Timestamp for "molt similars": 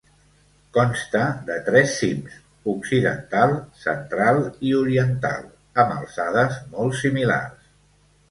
6.73-7.71